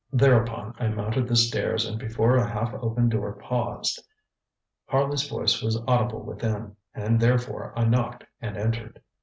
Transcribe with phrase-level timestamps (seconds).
[0.11, 4.03] ŌĆØ Thereupon I mounted the stairs and before a half open door paused.
[4.87, 8.99] Harley's voice was audible within, and therefore I knocked and entered.